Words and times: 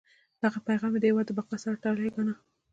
دغه 0.43 0.59
پیغام 0.67 0.91
یې 0.95 0.99
د 1.01 1.05
هیواد 1.09 1.25
د 1.27 1.31
بقا 1.37 1.55
سره 1.63 1.81
تړلی 1.83 2.09
ګاڼه. 2.15 2.35